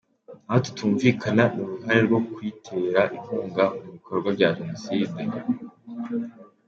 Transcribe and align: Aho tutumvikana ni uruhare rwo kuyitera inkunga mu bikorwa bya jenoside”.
Aho 0.47 0.59
tutumvikana 0.65 1.43
ni 1.53 1.59
uruhare 1.63 1.99
rwo 2.07 2.19
kuyitera 2.29 3.01
inkunga 3.15 3.63
mu 3.81 3.89
bikorwa 3.95 4.27
bya 4.35 4.49
jenoside”. 4.57 5.21